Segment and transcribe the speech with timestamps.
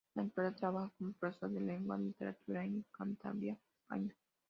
[0.15, 4.15] En la actualidad trabaja como profesor de lengua y literatura en Cantabria, España.